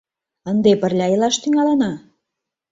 [0.49, 1.91] Ынде пырля илаш тӱҥалына?